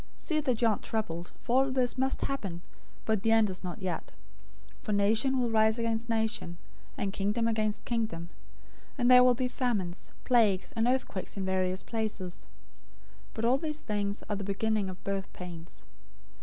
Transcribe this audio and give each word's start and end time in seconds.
See 0.17 0.39
that 0.39 0.59
you 0.63 0.67
aren't 0.67 0.81
troubled, 0.81 1.31
for 1.39 1.63
all 1.65 1.69
this 1.71 1.95
must 1.95 2.21
happen, 2.23 2.63
but 3.05 3.21
the 3.21 3.31
end 3.31 3.51
is 3.51 3.63
not 3.63 3.83
yet. 3.83 4.05
024:007 4.79 4.83
For 4.83 4.93
nation 4.93 5.37
will 5.37 5.51
rise 5.51 5.77
against 5.77 6.09
nation, 6.09 6.57
and 6.97 7.13
kingdom 7.13 7.47
against 7.47 7.85
kingdom; 7.85 8.31
and 8.97 9.11
there 9.11 9.23
will 9.23 9.35
be 9.35 9.47
famines, 9.47 10.11
plagues, 10.23 10.71
and 10.71 10.87
earthquakes 10.87 11.37
in 11.37 11.45
various 11.45 11.83
places. 11.83 12.47
024:008 12.55 13.27
But 13.35 13.45
all 13.45 13.59
these 13.59 13.81
things 13.81 14.23
are 14.27 14.35
the 14.35 14.43
beginning 14.43 14.89
of 14.89 15.03
birth 15.03 15.31
pains. 15.33 15.83